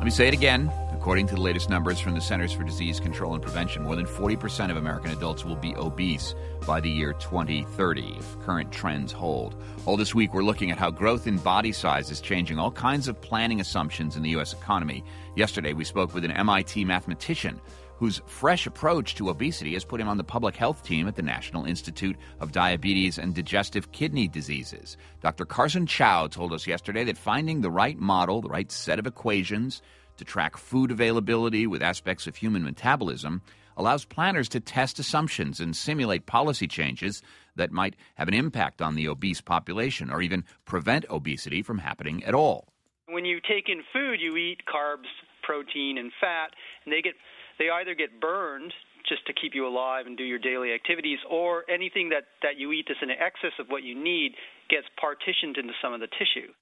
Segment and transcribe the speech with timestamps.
[0.00, 0.72] Let me say it again.
[0.94, 4.06] According to the latest numbers from the Centers for Disease Control and Prevention, more than
[4.06, 6.34] 40% of American adults will be obese
[6.66, 9.62] by the year 2030 if current trends hold.
[9.84, 13.08] All this week, we're looking at how growth in body size is changing all kinds
[13.08, 14.54] of planning assumptions in the U.S.
[14.54, 15.04] economy.
[15.36, 17.60] Yesterday, we spoke with an MIT mathematician
[18.00, 21.22] whose fresh approach to obesity has put him on the public health team at the
[21.22, 24.96] National Institute of Diabetes and Digestive Kidney Diseases.
[25.20, 25.44] Dr.
[25.44, 29.82] Carson Chow told us yesterday that finding the right model, the right set of equations
[30.16, 33.42] to track food availability with aspects of human metabolism
[33.76, 37.20] allows planners to test assumptions and simulate policy changes
[37.56, 42.24] that might have an impact on the obese population or even prevent obesity from happening
[42.24, 42.72] at all.
[43.08, 45.08] When you take in food, you eat carbs,
[45.42, 46.52] protein, and fat,
[46.86, 47.14] and they get
[47.60, 48.72] they either get burned
[49.06, 52.72] just to keep you alive and do your daily activities, or anything that, that you
[52.72, 54.32] eat that's in excess of what you need
[54.68, 56.52] gets partitioned into some of the tissue.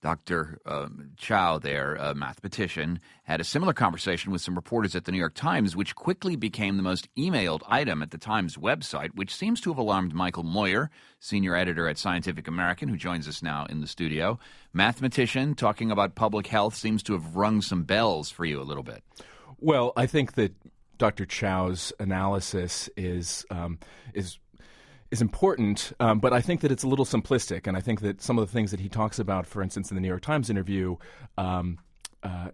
[0.00, 0.60] Dr.
[0.64, 5.18] Um, Chow, there, a mathematician, had a similar conversation with some reporters at the New
[5.18, 9.60] York Times, which quickly became the most emailed item at the Times website, which seems
[9.62, 13.80] to have alarmed Michael Moyer, senior editor at Scientific American, who joins us now in
[13.80, 14.38] the studio.
[14.72, 18.84] Mathematician talking about public health seems to have rung some bells for you a little
[18.84, 19.02] bit.
[19.60, 20.54] Well, I think that
[20.98, 21.26] Dr.
[21.26, 23.78] Chow's analysis is um,
[24.14, 24.38] is
[25.10, 28.20] is important, um, but I think that it's a little simplistic, and I think that
[28.20, 30.50] some of the things that he talks about, for instance, in the New York Times
[30.50, 30.96] interview.
[31.36, 31.78] Um,
[32.22, 32.48] uh,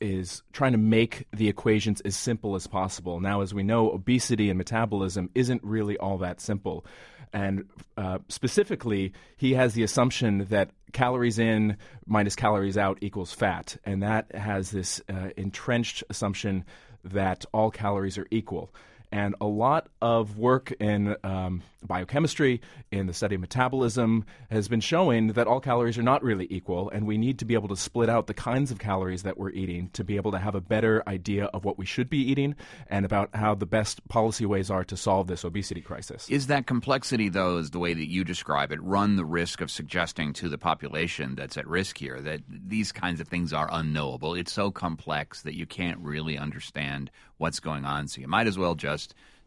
[0.00, 3.20] is trying to make the equations as simple as possible.
[3.20, 6.86] Now, as we know, obesity and metabolism isn't really all that simple.
[7.32, 13.76] And uh, specifically, he has the assumption that calories in minus calories out equals fat.
[13.84, 16.64] And that has this uh, entrenched assumption
[17.04, 18.72] that all calories are equal.
[19.12, 24.80] And a lot of work in um, biochemistry, in the study of metabolism, has been
[24.80, 27.76] showing that all calories are not really equal, and we need to be able to
[27.76, 30.60] split out the kinds of calories that we're eating to be able to have a
[30.60, 32.54] better idea of what we should be eating
[32.88, 36.28] and about how the best policy ways are to solve this obesity crisis.
[36.28, 39.70] Is that complexity, though, is the way that you describe it, run the risk of
[39.70, 44.34] suggesting to the population that's at risk here that these kinds of things are unknowable?
[44.34, 48.58] It's so complex that you can't really understand what's going on, so you might as
[48.58, 48.99] well just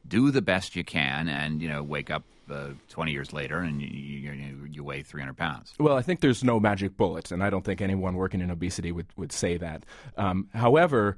[0.07, 3.81] do the best you can, and you know, wake up uh, 20 years later and
[3.81, 5.73] you, you, you, weigh 300 pounds.
[5.79, 8.91] Well, I think there's no magic bullet, and I don't think anyone working in obesity
[8.91, 9.85] would, would say that.
[10.17, 11.15] Um, however,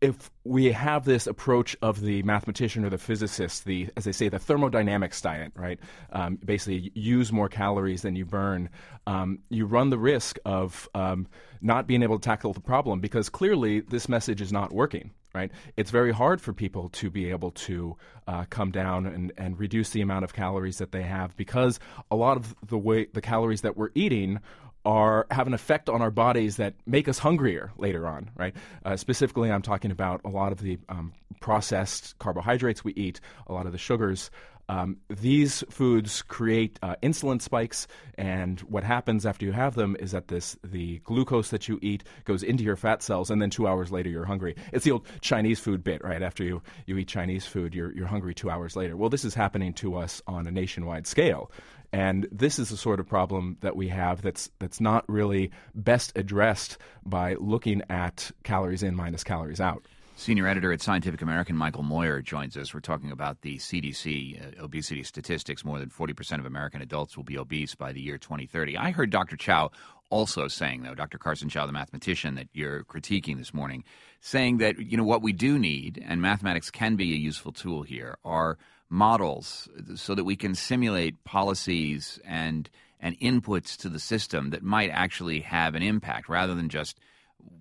[0.00, 4.28] if we have this approach of the mathematician or the physicist, the as they say,
[4.28, 5.78] the thermodynamics diet, right?
[6.12, 8.70] Um, basically, use more calories than you burn.
[9.06, 11.26] Um, you run the risk of um,
[11.60, 15.50] not being able to tackle the problem because clearly this message is not working right?
[15.76, 17.96] It's very hard for people to be able to
[18.26, 21.78] uh, come down and, and reduce the amount of calories that they have because
[22.10, 24.40] a lot of the way the calories that we're eating
[24.84, 28.54] are have an effect on our bodies that make us hungrier later on, right?
[28.84, 33.52] Uh, specifically, I'm talking about a lot of the um, processed carbohydrates we eat, a
[33.52, 34.30] lot of the sugars.
[34.70, 40.12] Um, these foods create uh, insulin spikes, and what happens after you have them is
[40.12, 43.66] that this the glucose that you eat goes into your fat cells, and then two
[43.66, 44.54] hours later you're hungry.
[44.72, 46.22] It's the old Chinese food bit, right?
[46.22, 48.96] After you, you eat Chinese food, you're you're hungry two hours later.
[48.96, 51.50] Well, this is happening to us on a nationwide scale.
[51.92, 56.12] And this is the sort of problem that we have that's that's not really best
[56.14, 59.84] addressed by looking at calories in minus calories out.
[60.20, 62.74] Senior editor at Scientific American, Michael Moyer, joins us.
[62.74, 65.64] We're talking about the CDC uh, obesity statistics.
[65.64, 68.76] More than 40% of American adults will be obese by the year 2030.
[68.76, 69.38] I heard Dr.
[69.38, 69.70] Chow
[70.10, 71.16] also saying, though, Dr.
[71.16, 73.82] Carson Chow, the mathematician that you're critiquing this morning,
[74.20, 77.82] saying that, you know, what we do need, and mathematics can be a useful tool
[77.82, 78.58] here, are
[78.90, 82.68] models so that we can simulate policies and
[83.02, 87.00] and inputs to the system that might actually have an impact rather than just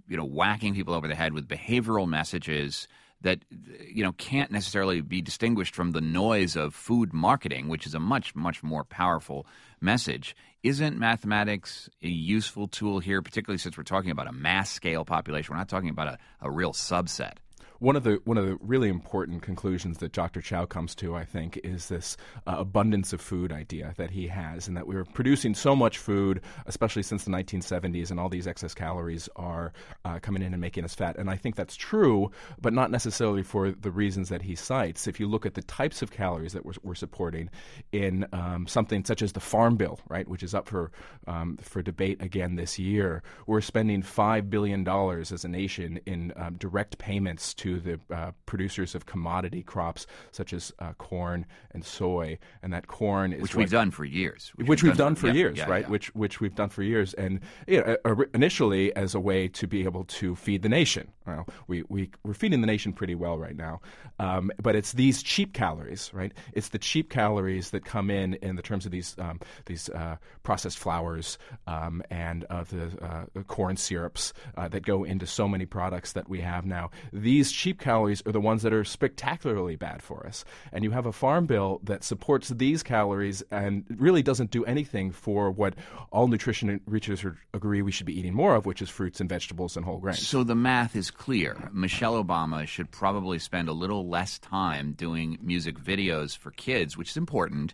[0.07, 2.87] you know whacking people over the head with behavioral messages
[3.21, 7.93] that you know can't necessarily be distinguished from the noise of food marketing, which is
[7.93, 9.45] a much much more powerful
[9.81, 10.35] message.
[10.63, 15.53] Isn't mathematics a useful tool here, particularly since we're talking about a mass scale population?
[15.53, 17.35] We're not talking about a, a real subset
[17.79, 20.41] one of the one of the really important conclusions that Dr.
[20.41, 24.67] Chow comes to, I think, is this uh, abundance of food idea that he has,
[24.67, 28.73] and that we're producing so much food, especially since the 1970s, and all these excess
[28.73, 29.71] calories are
[30.03, 31.17] uh, coming in and making us fat.
[31.17, 32.31] And I think that's true,
[32.61, 35.07] but not necessarily for the reasons that he cites.
[35.07, 37.49] If you look at the types of calories that we're, we're supporting
[37.91, 40.91] in um, something such as the Farm Bill, right, which is up for
[41.27, 46.33] um, for debate again this year, we're spending five billion dollars as a nation in
[46.35, 51.45] um, direct payments to to the uh, producers of commodity crops such as uh, corn
[51.71, 54.97] and soy, and that corn is which what, we've done for years, which, which we've
[54.97, 55.83] done, for, yeah, years, yeah, right?
[55.83, 55.89] yeah.
[55.89, 59.67] Which which we've done for years, and you know, uh, initially as a way to
[59.67, 61.11] be able to feed the nation.
[61.25, 63.81] Well, we we we're feeding the nation pretty well right now,
[64.17, 66.33] um, but it's these cheap calories, right?
[66.53, 70.17] It's the cheap calories that come in in the terms of these um, these uh,
[70.43, 71.37] processed flours
[71.67, 76.27] um, and of the uh, corn syrups uh, that go into so many products that
[76.27, 76.89] we have now.
[77.13, 81.05] These cheap calories are the ones that are spectacularly bad for us, and you have
[81.05, 85.73] a farm bill that supports these calories and really doesn't do anything for what
[86.09, 89.75] all nutrition researchers agree we should be eating more of, which is fruits and vegetables
[89.75, 90.25] and whole grains.
[90.25, 91.69] So the math is clear.
[91.73, 97.09] Michelle Obama should probably spend a little less time doing music videos for kids, which
[97.09, 97.73] is important,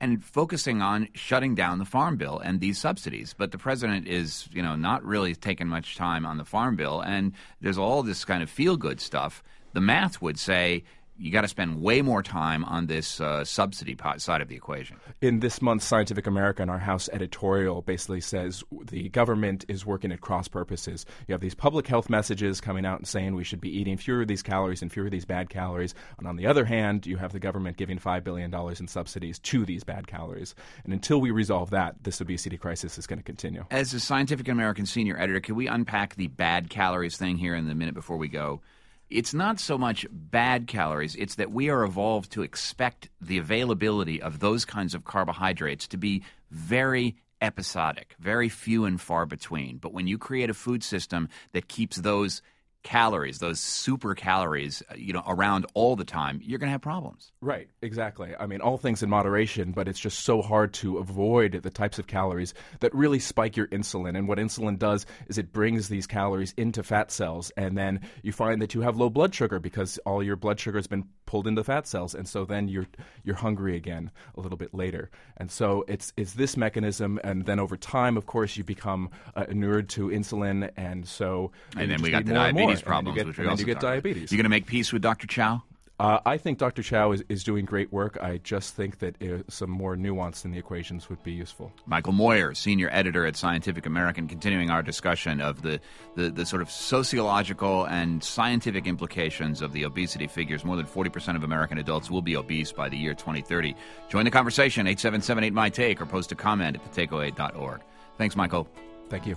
[0.00, 3.34] and focusing on shutting down the farm bill and these subsidies.
[3.36, 7.00] But the president is, you know, not really taking much time on the farm bill,
[7.00, 9.42] and there's all this kind of feel good stuff.
[9.72, 10.84] The math would say
[11.20, 14.56] you got to spend way more time on this uh, subsidy pot side of the
[14.56, 14.96] equation.
[15.20, 20.22] In this month's Scientific American, our House editorial basically says the government is working at
[20.22, 21.04] cross purposes.
[21.28, 24.22] You have these public health messages coming out and saying we should be eating fewer
[24.22, 25.94] of these calories and fewer of these bad calories.
[26.16, 29.66] And on the other hand, you have the government giving $5 billion in subsidies to
[29.66, 30.54] these bad calories.
[30.84, 33.66] And until we resolve that, this obesity crisis is going to continue.
[33.70, 37.68] As a Scientific American senior editor, can we unpack the bad calories thing here in
[37.68, 38.62] the minute before we go?
[39.10, 44.22] It's not so much bad calories, it's that we are evolved to expect the availability
[44.22, 49.78] of those kinds of carbohydrates to be very episodic, very few and far between.
[49.78, 52.42] But when you create a food system that keeps those
[52.82, 56.80] calories, those super calories, uh, you know, around all the time, you're going to have
[56.80, 57.32] problems.
[57.40, 58.34] Right, exactly.
[58.38, 61.98] I mean, all things in moderation, but it's just so hard to avoid the types
[61.98, 64.16] of calories that really spike your insulin.
[64.16, 68.32] And what insulin does is it brings these calories into fat cells, and then you
[68.32, 71.46] find that you have low blood sugar because all your blood sugar has been pulled
[71.46, 72.88] into fat cells, and so then you're
[73.22, 75.10] you're hungry again a little bit later.
[75.36, 79.44] And so it's it's this mechanism, and then over time, of course, you become uh,
[79.48, 83.22] inured to insulin, and so and then we got the diabetes more, problems, and you
[83.22, 83.82] get, which we also you get about.
[83.82, 84.32] diabetes.
[84.32, 85.28] You're going to make peace with Dr.
[85.28, 85.62] Chow?
[86.00, 86.82] Uh, I think Dr.
[86.82, 88.16] Chow is, is doing great work.
[88.22, 91.74] I just think that uh, some more nuance in the equations would be useful.
[91.84, 95.78] Michael Moyer, senior editor at Scientific American, continuing our discussion of the,
[96.16, 100.64] the, the sort of sociological and scientific implications of the obesity figures.
[100.64, 103.76] More than 40% of American adults will be obese by the year 2030.
[104.08, 107.82] Join the conversation, 8778 My Take, or post a comment at thetakeaway.org.
[108.16, 108.66] Thanks, Michael.
[109.10, 109.36] Thank you.